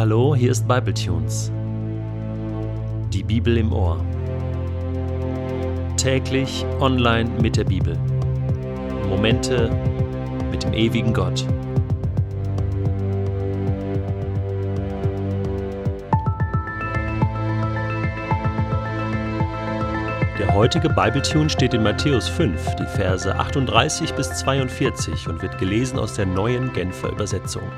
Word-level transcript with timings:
Hallo, 0.00 0.34
hier 0.34 0.50
ist 0.50 0.66
Bibletunes. 0.66 1.52
Die 3.12 3.22
Bibel 3.22 3.58
im 3.58 3.70
Ohr. 3.70 4.02
Täglich 5.98 6.64
online 6.80 7.28
mit 7.42 7.58
der 7.58 7.64
Bibel. 7.64 7.98
Momente 9.10 9.70
mit 10.50 10.62
dem 10.62 10.72
ewigen 10.72 11.12
Gott. 11.12 11.44
Der 20.38 20.54
heutige 20.54 20.88
Bibletune 20.88 21.50
steht 21.50 21.74
in 21.74 21.82
Matthäus 21.82 22.26
5, 22.26 22.76
die 22.76 22.86
Verse 22.86 23.34
38 23.34 24.14
bis 24.14 24.32
42 24.32 25.28
und 25.28 25.42
wird 25.42 25.58
gelesen 25.58 25.98
aus 25.98 26.14
der 26.14 26.24
neuen 26.24 26.72
Genfer 26.72 27.10
Übersetzung. 27.10 27.70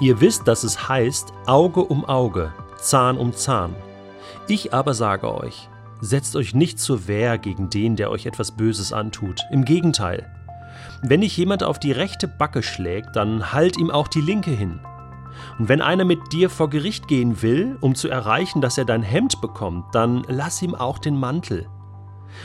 Ihr 0.00 0.20
wisst, 0.20 0.46
dass 0.46 0.62
es 0.62 0.88
heißt 0.88 1.32
Auge 1.46 1.80
um 1.80 2.04
Auge, 2.04 2.52
Zahn 2.76 3.18
um 3.18 3.34
Zahn. 3.34 3.74
Ich 4.46 4.72
aber 4.72 4.94
sage 4.94 5.34
euch, 5.34 5.68
setzt 6.00 6.36
euch 6.36 6.54
nicht 6.54 6.78
zur 6.78 7.08
Wehr 7.08 7.36
gegen 7.36 7.68
den, 7.68 7.96
der 7.96 8.10
euch 8.10 8.24
etwas 8.24 8.52
Böses 8.52 8.92
antut. 8.92 9.40
Im 9.50 9.64
Gegenteil. 9.64 10.30
Wenn 11.02 11.22
dich 11.22 11.36
jemand 11.36 11.64
auf 11.64 11.80
die 11.80 11.90
rechte 11.90 12.28
Backe 12.28 12.62
schlägt, 12.62 13.16
dann 13.16 13.52
halt 13.52 13.76
ihm 13.76 13.90
auch 13.90 14.06
die 14.06 14.20
linke 14.20 14.52
hin. 14.52 14.78
Und 15.58 15.68
wenn 15.68 15.82
einer 15.82 16.04
mit 16.04 16.32
dir 16.32 16.48
vor 16.48 16.70
Gericht 16.70 17.08
gehen 17.08 17.42
will, 17.42 17.76
um 17.80 17.96
zu 17.96 18.08
erreichen, 18.08 18.60
dass 18.60 18.78
er 18.78 18.84
dein 18.84 19.02
Hemd 19.02 19.40
bekommt, 19.40 19.92
dann 19.94 20.24
lass 20.28 20.62
ihm 20.62 20.76
auch 20.76 20.98
den 20.98 21.16
Mantel. 21.16 21.66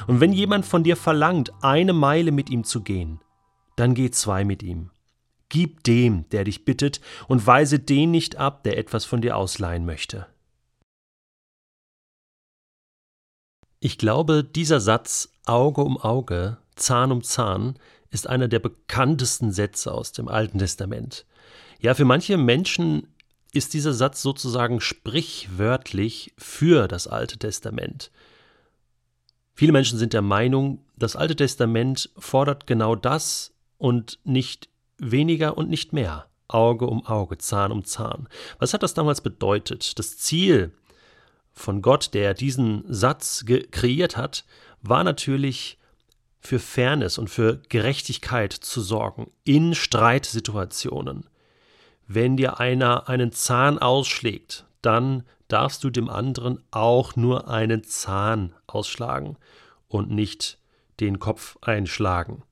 Und 0.07 0.21
wenn 0.21 0.33
jemand 0.33 0.65
von 0.65 0.83
dir 0.83 0.97
verlangt, 0.97 1.53
eine 1.61 1.93
Meile 1.93 2.31
mit 2.31 2.49
ihm 2.49 2.63
zu 2.63 2.81
gehen, 2.81 3.19
dann 3.75 3.93
geh 3.93 4.09
zwei 4.09 4.43
mit 4.43 4.63
ihm. 4.63 4.89
Gib 5.53 5.83
dem, 5.83 6.27
der 6.31 6.45
dich 6.45 6.65
bittet, 6.65 6.99
und 7.27 7.45
weise 7.45 7.77
den 7.77 8.09
nicht 8.09 8.37
ab, 8.37 8.63
der 8.63 8.75
etwas 8.79 9.05
von 9.05 9.21
dir 9.21 9.37
ausleihen 9.37 9.85
möchte. 9.85 10.25
Ich 13.79 13.99
glaube, 13.99 14.43
dieser 14.43 14.79
Satz 14.79 15.31
Auge 15.45 15.83
um 15.83 15.99
Auge, 15.99 16.57
Zahn 16.75 17.11
um 17.11 17.21
Zahn 17.21 17.77
ist 18.09 18.25
einer 18.25 18.47
der 18.47 18.57
bekanntesten 18.57 19.51
Sätze 19.51 19.93
aus 19.93 20.11
dem 20.11 20.27
Alten 20.27 20.57
Testament. 20.57 21.27
Ja, 21.79 21.93
für 21.93 22.05
manche 22.05 22.37
Menschen 22.37 23.13
ist 23.51 23.75
dieser 23.75 23.93
Satz 23.93 24.23
sozusagen 24.23 24.81
sprichwörtlich 24.81 26.33
für 26.35 26.87
das 26.87 27.05
Alte 27.05 27.37
Testament. 27.37 28.09
Viele 29.53 29.71
Menschen 29.71 29.99
sind 29.99 30.13
der 30.13 30.23
Meinung, 30.23 30.83
das 30.97 31.15
Alte 31.15 31.35
Testament 31.35 32.09
fordert 32.17 32.65
genau 32.65 32.95
das 32.95 33.53
und 33.77 34.17
nicht 34.23 34.72
weniger 35.11 35.57
und 35.57 35.69
nicht 35.69 35.93
mehr. 35.93 36.27
Auge 36.47 36.85
um 36.85 37.05
Auge, 37.05 37.37
Zahn 37.37 37.71
um 37.71 37.83
Zahn. 37.83 38.27
Was 38.59 38.73
hat 38.73 38.83
das 38.83 38.93
damals 38.93 39.21
bedeutet? 39.21 39.97
Das 39.97 40.17
Ziel 40.17 40.71
von 41.51 41.81
Gott, 41.81 42.13
der 42.13 42.33
diesen 42.33 42.83
Satz 42.87 43.45
kreiert 43.71 44.17
hat, 44.17 44.45
war 44.81 45.03
natürlich 45.03 45.79
für 46.39 46.59
Fairness 46.59 47.17
und 47.17 47.29
für 47.29 47.61
Gerechtigkeit 47.69 48.51
zu 48.51 48.81
sorgen 48.81 49.31
in 49.45 49.73
Streitsituationen. 49.73 51.29
Wenn 52.07 52.35
dir 52.35 52.59
einer 52.59 53.07
einen 53.07 53.31
Zahn 53.31 53.79
ausschlägt, 53.79 54.65
dann 54.81 55.23
darfst 55.47 55.83
du 55.83 55.89
dem 55.89 56.09
anderen 56.09 56.61
auch 56.71 57.15
nur 57.15 57.47
einen 57.47 57.83
Zahn 57.83 58.53
ausschlagen 58.67 59.37
und 59.87 60.11
nicht 60.11 60.57
den 60.99 61.19
Kopf 61.19 61.57
einschlagen. 61.61 62.43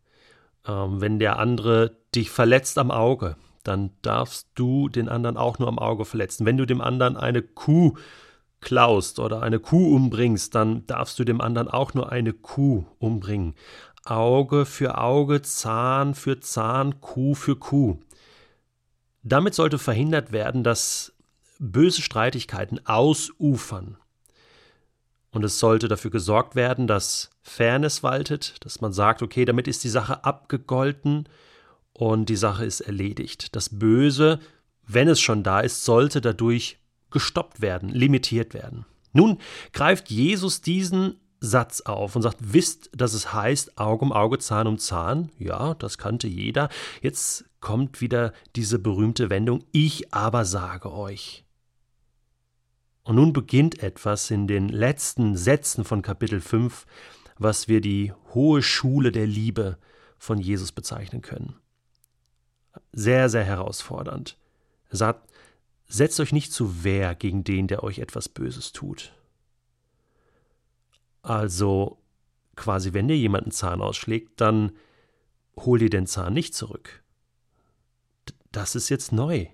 Ähm, 0.66 1.02
wenn 1.02 1.20
der 1.20 1.38
andere 1.38 1.98
dich 2.16 2.30
verletzt 2.30 2.78
am 2.78 2.92
Auge, 2.92 3.36
dann 3.64 3.92
darfst 4.02 4.50
du 4.56 4.90
den 4.90 5.09
anderen 5.09 5.38
auch 5.38 5.59
nur 5.59 5.67
am 5.67 5.80
Auge 5.80 6.06
verletzen. 6.06 6.45
Wenn 6.45 6.58
du 6.58 6.66
dem 6.66 6.81
anderen 6.81 7.18
eine 7.18 7.42
Kuh 7.42 7.94
klaust 8.59 9.19
oder 9.19 9.41
eine 9.41 9.59
Kuh 9.59 9.96
umbringst, 9.96 10.53
dann 10.56 10.86
darfst 10.88 11.18
du 11.19 11.24
dem 11.24 11.41
anderen 11.41 11.68
auch 11.68 11.94
nur 11.94 12.12
eine 12.12 12.34
Kuh 12.34 12.86
umbringen. 13.00 13.56
Auge 14.03 14.66
für 14.66 14.97
Auge, 14.97 15.41
Zahn 15.41 16.16
für 16.16 16.40
Zahn, 16.40 17.02
Kuh 17.02 17.36
für 17.36 17.56
Kuh. 17.56 18.00
Damit 19.24 19.53
sollte 19.53 19.78
verhindert 19.78 20.31
werden, 20.31 20.63
dass 20.63 21.13
böse 21.59 22.02
Streitigkeiten 22.02 22.86
ausufern. 22.86 23.97
Und 25.31 25.46
es 25.46 25.59
sollte 25.59 25.88
dafür 25.88 26.12
gesorgt 26.12 26.56
werden, 26.56 26.88
dass 26.88 27.30
Fairness 27.44 28.03
waltet, 28.03 28.56
dass 28.66 28.81
man 28.81 28.91
sagt, 28.91 29.22
okay, 29.22 29.46
damit 29.46 29.68
ist 29.68 29.84
die 29.84 29.90
Sache 29.90 30.25
abgegolten 30.25 31.30
und 32.01 32.29
die 32.29 32.35
Sache 32.35 32.66
ist 32.66 32.81
erledigt. 32.81 33.56
Das 33.56 33.78
Böse, 33.78 34.39
wenn 34.88 35.07
es 35.07 35.22
schon 35.22 35.44
da 35.44 35.59
ist, 35.59 35.85
sollte 35.85 36.19
dadurch 36.19 36.79
gestoppt 37.12 37.62
werden, 37.62 37.89
limitiert 37.89 38.56
werden. 38.56 38.88
Nun 39.13 39.38
greift 39.72 40.09
Jesus 40.09 40.62
diesen 40.62 41.19
Satz 41.41 41.81
auf 41.81 42.16
und 42.16 42.23
sagt, 42.23 42.39
wisst, 42.39 42.89
dass 42.95 43.13
es 43.13 43.34
heißt 43.35 43.78
Auge 43.78 44.03
um 44.03 44.12
Auge, 44.13 44.39
Zahn 44.39 44.66
um 44.66 44.79
Zahn. 44.79 45.29
Ja, 45.38 45.75
das 45.75 46.00
kannte 46.00 46.28
jeder. 46.28 46.69
Jetzt 47.03 47.45
kommt 47.59 48.01
wieder 48.01 48.33
diese 48.56 48.79
berühmte 48.79 49.29
Wendung, 49.29 49.63
ich 49.72 50.12
aber 50.12 50.44
sage 50.44 50.91
euch. 50.91 51.45
Und 53.03 53.18
nun 53.18 53.31
beginnt 53.31 53.83
etwas 53.83 54.31
in 54.31 54.47
den 54.47 54.69
letzten 54.69 55.38
Sätzen 55.38 55.83
von 55.83 56.01
Kapitel 56.01 56.41
5, 56.41 56.88
was 57.38 57.68
wir 57.68 57.79
die 57.79 58.12
hohe 58.33 58.63
Schule 58.63 59.12
der 59.12 59.28
Liebe 59.28 59.78
von 60.18 60.39
Jesus 60.39 60.72
bezeichnen 60.72 61.22
können. 61.22 61.62
Sehr, 62.94 63.30
sehr 63.30 63.44
herausfordernd. 63.44 64.38
Er 64.90 64.98
sagt, 64.98 65.30
setzt 65.88 66.20
euch 66.20 66.32
nicht 66.32 66.54
zu 66.54 66.84
Wehr 66.84 67.16
gegen 67.16 67.44
den, 67.44 67.68
der 67.68 67.84
euch 67.84 68.00
etwas 68.00 68.30
Böses 68.30 68.72
tut. 68.72 69.14
Also 71.22 72.02
quasi, 72.56 72.94
wenn 72.94 73.08
dir 73.08 73.18
jemand 73.18 73.44
einen 73.44 73.52
Zahn 73.52 73.81
ausschlägt, 73.81 74.42
dann 74.42 74.72
hol 75.58 75.80
dir 75.80 75.90
den 75.90 76.08
Zahn 76.08 76.34
nicht 76.34 76.56
zurück. 76.56 77.04
Das 78.52 78.76
ist 78.76 78.90
jetzt 78.90 79.12
neu. 79.12 79.48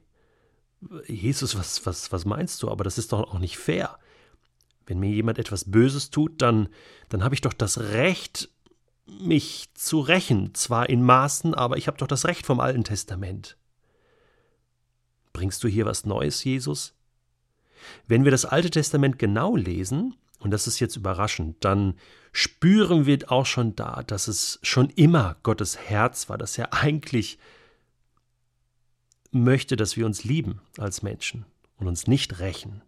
Jesus, 1.07 1.57
was, 1.57 1.85
was, 1.85 2.11
was 2.11 2.25
meinst 2.25 2.61
du? 2.61 2.69
Aber 2.69 2.83
das 2.83 2.97
ist 2.97 3.11
doch 3.11 3.33
auch 3.33 3.39
nicht 3.39 3.57
fair. 3.57 3.97
Wenn 4.85 5.00
mir 5.00 5.09
jemand 5.09 5.39
etwas 5.39 5.69
Böses 5.69 6.11
tut, 6.11 6.41
dann, 6.41 6.69
dann 7.09 7.23
habe 7.23 7.35
ich 7.35 7.41
doch 7.41 7.53
das 7.53 7.79
Recht, 7.79 8.50
mich 9.22 9.69
zu 9.73 10.00
rächen, 10.00 10.53
zwar 10.53 10.90
in 10.90 11.03
Maßen, 11.03 11.53
aber 11.53 11.78
ich 11.78 11.88
habe 11.88 11.97
doch 11.97 12.07
das 12.07 12.25
Recht 12.25 12.45
vom 12.45 12.59
Alten 12.59 12.84
Testament. 12.84 13.57
Bringst 15.34 15.63
du 15.63 15.68
hier 15.68 15.85
was 15.85 16.06
Neues, 16.06 16.44
Jesus? 16.44 16.94
Wenn 18.07 18.23
wir 18.23 18.31
das 18.31 18.45
Alte 18.45 18.69
Testament 18.69 19.19
genau 19.19 19.56
lesen, 19.56 20.16
und 20.40 20.51
das 20.51 20.68
ist 20.68 20.79
jetzt 20.79 20.95
überraschend, 20.95 21.57
dann 21.62 21.95
spüren 22.31 23.06
wir 23.06 23.31
auch 23.31 23.45
schon 23.45 23.75
da, 23.75 24.03
dass 24.03 24.28
es 24.28 24.59
schon 24.62 24.90
immer 24.91 25.38
Gottes 25.44 25.78
Herz 25.78 26.29
war, 26.29 26.38
dass 26.38 26.57
er 26.57 26.74
eigentlich 26.74 27.39
möchte, 29.31 29.75
dass 29.75 29.97
wir 29.97 30.06
uns 30.06 30.24
lieben 30.24 30.62
als 30.78 31.01
Menschen 31.01 31.45
und 31.78 31.88
uns 31.88 32.07
nicht 32.07 32.39
rächen. 32.39 32.81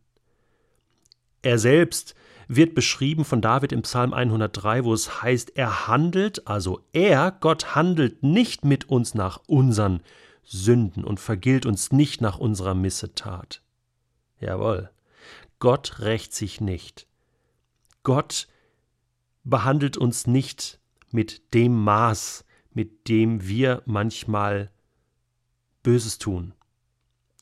Er 1.42 1.58
selbst 1.60 2.16
wird 2.48 2.74
beschrieben 2.74 3.26
von 3.26 3.42
David 3.42 3.72
im 3.72 3.84
Psalm 3.84 4.14
103, 4.14 4.84
wo 4.84 4.94
es 4.94 5.22
heißt, 5.22 5.56
er 5.56 5.88
handelt, 5.88 6.48
also 6.48 6.82
er, 6.94 7.32
Gott 7.32 7.76
handelt 7.76 8.24
nicht 8.24 8.66
mit 8.66 8.90
uns 8.90 9.14
nach 9.14 9.42
unseren 9.48 10.02
Sünden 10.44 11.04
und 11.04 11.20
vergilt 11.20 11.68
uns 11.68 11.92
nicht 11.92 12.22
nach 12.22 12.40
unserer 12.40 12.74
Missetat. 12.74 13.62
Jawohl, 14.40 14.90
Gott 15.60 16.00
rächt 16.00 16.34
sich 16.34 16.60
nicht. 16.60 17.08
Gott 18.02 18.48
behandelt 19.44 19.96
uns 19.98 20.26
nicht 20.26 20.80
mit 21.12 21.54
dem 21.54 21.76
Maß, 21.84 22.46
mit 22.72 23.08
dem 23.08 23.48
wir 23.48 23.84
manchmal 23.86 24.72
Böses 25.84 26.18
tun, 26.18 26.54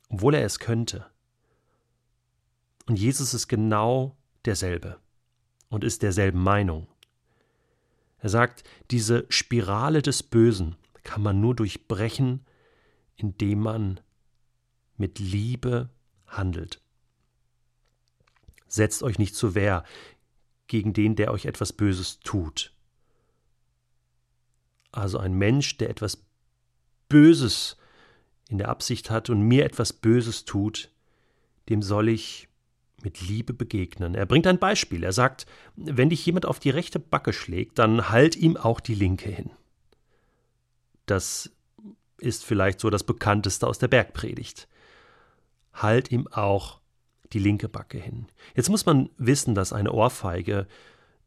obwohl 0.09 0.35
er 0.35 0.43
es 0.43 0.59
könnte. 0.59 1.05
Und 2.87 2.97
Jesus 2.97 3.33
ist 3.33 3.47
genau 3.47 4.17
derselbe 4.45 4.99
und 5.69 5.83
ist 5.83 6.01
derselben 6.01 6.41
Meinung. 6.41 6.87
Er 8.19 8.29
sagt, 8.29 8.63
diese 8.89 9.25
Spirale 9.29 10.01
des 10.01 10.23
Bösen 10.23 10.77
kann 11.03 11.21
man 11.21 11.39
nur 11.39 11.53
durchbrechen, 11.53 12.45
indem 13.15 13.59
man 13.59 13.99
mit 14.95 15.19
Liebe 15.19 15.89
handelt. 16.25 16.81
Setzt 18.67 19.03
euch 19.03 19.19
nicht 19.19 19.35
zur 19.35 19.53
Wehr 19.53 19.83
gegen 20.67 20.93
den, 20.93 21.15
der 21.15 21.31
euch 21.31 21.45
etwas 21.45 21.73
Böses 21.73 22.19
tut. 22.21 22.73
Also 24.91 25.19
ein 25.19 25.33
Mensch, 25.33 25.77
der 25.77 25.89
etwas 25.89 26.25
Böses 27.09 27.77
in 28.49 28.57
der 28.57 28.69
Absicht 28.69 29.09
hat 29.09 29.29
und 29.29 29.41
mir 29.41 29.65
etwas 29.65 29.93
Böses 29.93 30.45
tut, 30.45 30.89
dem 31.69 31.81
soll 31.81 32.09
ich 32.09 32.47
mit 33.03 33.21
Liebe 33.21 33.53
begegnen. 33.53 34.15
Er 34.15 34.25
bringt 34.25 34.47
ein 34.47 34.59
Beispiel. 34.59 35.03
Er 35.03 35.13
sagt, 35.13 35.45
wenn 35.75 36.09
dich 36.09 36.25
jemand 36.25 36.45
auf 36.45 36.59
die 36.59 36.71
rechte 36.71 36.99
Backe 36.99 37.33
schlägt, 37.33 37.77
dann 37.79 38.09
halt 38.09 38.35
ihm 38.35 38.57
auch 38.57 38.79
die 38.79 38.95
linke 38.95 39.29
hin. 39.29 39.51
Das 41.05 41.51
ist 42.17 42.43
vielleicht 42.43 42.79
so 42.79 42.89
das 42.89 43.03
bekannteste 43.03 43.67
aus 43.67 43.79
der 43.79 43.87
Bergpredigt. 43.87 44.67
Halt 45.73 46.11
ihm 46.11 46.27
auch 46.27 46.79
die 47.33 47.39
linke 47.39 47.69
Backe 47.69 47.99
hin. 47.99 48.27
Jetzt 48.55 48.69
muss 48.69 48.85
man 48.85 49.09
wissen, 49.17 49.53
dass 49.53 49.73
eine 49.73 49.91
Ohrfeige 49.91 50.67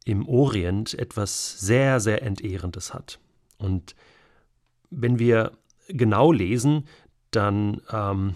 im 0.05 0.27
Orient 0.29 0.95
etwas 0.95 1.61
sehr, 1.61 2.01
sehr 2.01 2.23
Entehrendes 2.23 2.95
hat. 2.95 3.21
Und 3.59 3.95
wenn 4.91 5.19
wir 5.19 5.53
genau 5.89 6.33
lesen, 6.33 6.89
dann 7.31 7.81
ähm, 7.93 8.35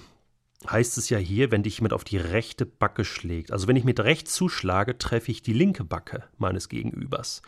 heißt 0.68 0.98
es 0.98 1.10
ja 1.10 1.18
hier, 1.18 1.50
wenn 1.50 1.62
dich 1.62 1.78
jemand 1.78 1.92
auf 1.92 2.04
die 2.04 2.16
rechte 2.16 2.66
Backe 2.66 3.04
schlägt. 3.04 3.52
Also 3.52 3.68
wenn 3.68 3.76
ich 3.76 3.84
mit 3.84 4.00
rechts 4.00 4.34
zuschlage, 4.34 4.98
treffe 4.98 5.30
ich 5.30 5.42
die 5.42 5.52
linke 5.52 5.84
Backe 5.84 6.24
meines 6.38 6.68
Gegenübers. 6.68 7.42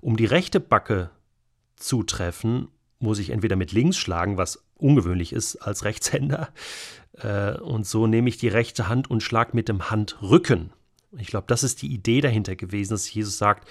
Um 0.00 0.16
die 0.16 0.26
rechte 0.26 0.60
Backe 0.60 1.10
zu 1.76 2.02
treffen, 2.02 2.68
muss 2.98 3.18
ich 3.18 3.30
entweder 3.30 3.56
mit 3.56 3.72
links 3.72 3.96
schlagen, 3.96 4.36
was 4.36 4.64
ungewöhnlich 4.76 5.32
ist 5.32 5.56
als 5.56 5.84
Rechtshänder, 5.84 6.50
äh, 7.14 7.58
und 7.58 7.86
so 7.86 8.06
nehme 8.06 8.28
ich 8.28 8.38
die 8.38 8.48
rechte 8.48 8.88
Hand 8.88 9.10
und 9.10 9.22
schlag 9.22 9.54
mit 9.54 9.68
dem 9.68 9.90
Handrücken. 9.90 10.72
Ich 11.16 11.28
glaube, 11.28 11.46
das 11.48 11.62
ist 11.62 11.82
die 11.82 11.92
Idee 11.92 12.20
dahinter 12.20 12.56
gewesen, 12.56 12.90
dass 12.90 13.12
Jesus 13.12 13.38
sagt, 13.38 13.68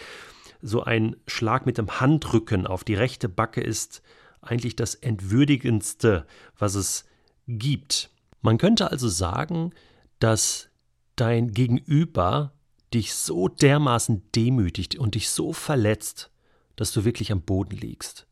so 0.62 0.84
ein 0.84 1.16
Schlag 1.28 1.66
mit 1.66 1.78
dem 1.78 2.00
Handrücken 2.00 2.66
auf 2.66 2.84
die 2.84 2.96
rechte 2.96 3.30
Backe 3.30 3.62
ist 3.62 4.02
eigentlich 4.42 4.76
das 4.76 4.96
Entwürdigendste, 4.96 6.26
was 6.58 6.76
es 6.76 7.06
gibt. 7.48 8.10
Man 8.42 8.58
könnte 8.58 8.92
also 8.92 9.08
sagen, 9.08 9.72
dass 10.20 10.70
dein 11.16 11.52
Gegenüber 11.52 12.54
dich 12.94 13.14
so 13.14 13.48
dermaßen 13.48 14.32
demütigt 14.34 14.98
und 14.98 15.16
dich 15.16 15.30
so 15.30 15.54
verletzt, 15.54 16.32
dass 16.76 16.92
du 16.92 17.04
wirklich 17.06 17.32
am 17.32 17.42
Boden 17.42 17.76
liegst 17.76 18.28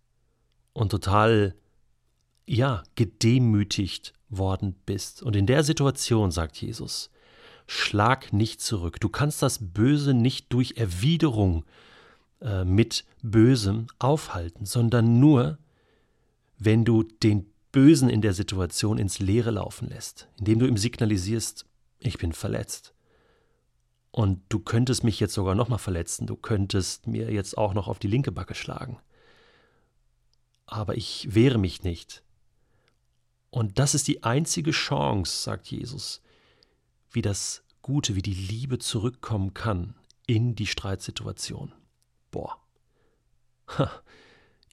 und 0.73 0.89
total, 0.89 1.55
ja, 2.47 2.83
gedemütigt 2.95 4.13
worden 4.29 4.75
bist. 4.85 5.23
Und 5.23 5.35
in 5.35 5.47
der 5.47 5.63
Situation, 5.63 6.31
sagt 6.31 6.57
Jesus, 6.57 7.09
schlag 7.67 8.33
nicht 8.33 8.61
zurück. 8.61 8.99
Du 8.99 9.09
kannst 9.09 9.41
das 9.41 9.73
Böse 9.73 10.13
nicht 10.13 10.53
durch 10.53 10.75
Erwiderung 10.77 11.65
äh, 12.41 12.63
mit 12.63 13.05
Bösem 13.23 13.87
aufhalten, 13.99 14.65
sondern 14.65 15.19
nur, 15.19 15.57
wenn 16.57 16.85
du 16.85 17.03
den 17.03 17.47
Bösen 17.75 18.09
in 18.09 18.21
der 18.21 18.33
Situation 18.33 18.97
ins 18.97 19.19
Leere 19.19 19.51
laufen 19.51 19.89
lässt, 19.89 20.29
indem 20.39 20.59
du 20.59 20.65
ihm 20.65 20.77
signalisierst, 20.77 21.65
ich 21.99 22.17
bin 22.17 22.31
verletzt. 22.31 22.93
Und 24.11 24.43
du 24.47 24.59
könntest 24.59 25.03
mich 25.03 25.19
jetzt 25.19 25.33
sogar 25.33 25.55
nochmal 25.55 25.79
verletzen, 25.79 26.25
du 26.25 26.37
könntest 26.37 27.05
mir 27.05 27.33
jetzt 27.33 27.57
auch 27.57 27.73
noch 27.73 27.89
auf 27.89 27.99
die 27.99 28.07
linke 28.07 28.31
Backe 28.31 28.55
schlagen. 28.55 29.01
Aber 30.65 30.95
ich 30.95 31.35
wehre 31.35 31.57
mich 31.57 31.83
nicht. 31.83 32.23
Und 33.49 33.77
das 33.77 33.93
ist 33.93 34.07
die 34.07 34.23
einzige 34.23 34.71
Chance, 34.71 35.43
sagt 35.43 35.67
Jesus, 35.67 36.21
wie 37.11 37.21
das 37.21 37.61
Gute, 37.81 38.15
wie 38.15 38.21
die 38.21 38.33
Liebe 38.33 38.79
zurückkommen 38.79 39.53
kann 39.53 39.95
in 40.27 40.55
die 40.55 40.67
Streitsituation. 40.67 41.73
Boah. 42.31 42.57
Ha. 43.77 43.91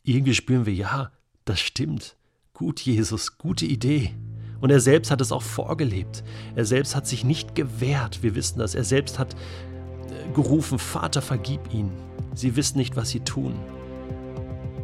Irgendwie 0.04 0.36
spüren 0.36 0.66
wir, 0.66 0.74
ja, 0.74 1.10
das 1.44 1.58
stimmt. 1.58 2.16
Gut, 2.62 2.80
Jesus, 2.82 3.38
gute 3.38 3.66
Idee. 3.66 4.12
Und 4.60 4.70
er 4.70 4.78
selbst 4.78 5.10
hat 5.10 5.20
es 5.20 5.32
auch 5.32 5.42
vorgelebt. 5.42 6.22
Er 6.54 6.64
selbst 6.64 6.94
hat 6.94 7.08
sich 7.08 7.24
nicht 7.24 7.56
gewehrt. 7.56 8.22
Wir 8.22 8.36
wissen 8.36 8.60
das. 8.60 8.76
Er 8.76 8.84
selbst 8.84 9.18
hat 9.18 9.34
äh, 9.34 10.32
gerufen, 10.32 10.78
Vater, 10.78 11.22
vergib 11.22 11.74
ihnen. 11.74 11.90
Sie 12.36 12.54
wissen 12.54 12.78
nicht, 12.78 12.94
was 12.94 13.08
sie 13.08 13.18
tun. 13.18 13.54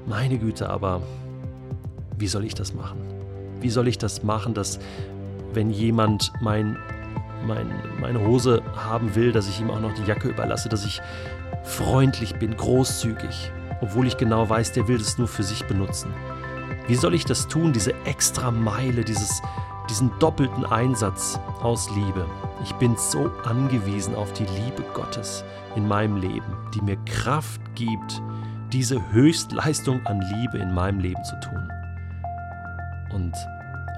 Meine 0.07 0.39
Güte, 0.39 0.69
aber 0.69 1.05
wie 2.19 2.27
soll 2.27 2.45
ich 2.45 2.55
das 2.55 2.75
machen? 2.75 2.99
Wie 3.61 3.71
soll 3.71 3.87
ich 3.87 3.97
das 3.97 4.25
machen, 4.25 4.55
dass 4.55 4.81
wenn 5.55 5.71
jemand 5.71 6.33
mein, 6.41 6.77
mein, 7.47 7.71
meine 8.01 8.27
Hose 8.27 8.61
haben 8.75 9.15
will, 9.15 9.31
dass 9.31 9.49
ich 9.49 9.61
ihm 9.61 9.71
auch 9.71 9.81
noch 9.81 9.95
die 9.95 10.03
Jacke 10.03 10.31
überlasse, 10.31 10.69
dass 10.69 10.85
ich 10.85 11.01
freundlich 11.63 12.35
bin, 12.35 12.57
großzügig, 12.57 13.53
obwohl 13.81 14.09
ich 14.09 14.17
genau 14.17 14.51
weiß, 14.51 14.73
der 14.73 14.89
will 14.89 14.97
es 14.97 15.17
nur 15.17 15.29
für 15.29 15.45
sich 15.45 15.65
benutzen. 15.67 16.13
Wie 16.89 16.95
soll 16.95 17.13
ich 17.13 17.27
das 17.27 17.47
tun, 17.49 17.75
diese 17.75 17.93
extra 18.07 18.51
Meile, 18.51 19.05
dieses, 19.05 19.43
diesen 19.91 20.11
doppelten 20.21 20.65
Einsatz 20.65 21.39
aus 21.61 21.91
Liebe? 21.91 22.27
Ich 22.65 22.73
bin 22.77 22.97
so 22.97 23.31
angewiesen 23.45 24.15
auf 24.15 24.33
die 24.33 24.47
Liebe 24.47 24.83
Gottes 24.95 25.45
in 25.77 25.87
meinem 25.87 26.17
Leben, 26.17 26.57
die 26.75 26.81
mir 26.81 26.97
Kraft 27.05 27.61
gibt, 27.75 28.23
diese 28.73 29.13
Höchstleistung 29.13 30.05
an 30.07 30.23
Liebe 30.33 30.57
in 30.57 30.73
meinem 30.73 31.01
Leben 31.01 31.23
zu 31.25 31.39
tun. 31.41 31.69
Und 33.13 33.35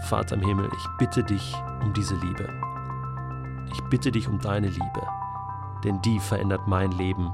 Vater 0.07 0.35
im 0.35 0.43
Himmel, 0.43 0.69
ich 0.77 0.87
bitte 0.99 1.23
dich 1.23 1.55
um 1.83 1.93
diese 1.93 2.17
Liebe. 2.17 2.49
Ich 3.73 3.81
bitte 3.85 4.11
dich 4.11 4.27
um 4.27 4.41
deine 4.41 4.69
Liebe, 4.69 5.07
denn 5.85 6.03
die 6.03 6.19
verändert 6.19 6.67
mein 6.67 6.91
Leben 6.91 7.31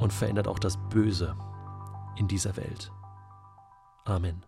und 0.00 0.12
verändert 0.12 0.48
auch 0.48 0.58
das 0.58 0.76
Böse 0.76 1.36
in 2.16 2.26
dieser 2.26 2.56
Welt. 2.56 2.90
Amen. 4.04 4.47